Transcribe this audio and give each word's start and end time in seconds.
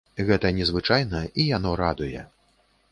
Гэта 0.29 0.51
незвычайна, 0.59 1.21
і 1.43 1.47
яно 1.57 1.77
радуе. 1.87 2.29